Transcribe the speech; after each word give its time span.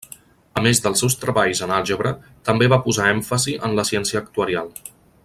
A 0.59 0.61
més 0.67 0.79
dels 0.85 1.03
seus 1.03 1.15
treballs 1.25 1.61
en 1.67 1.73
àlgebra, 1.75 2.13
també 2.49 2.71
va 2.75 2.81
posar 2.87 3.13
èmfasi 3.19 3.55
en 3.69 3.81
la 3.81 3.87
ciència 3.91 4.23
actuarial. 4.25 4.77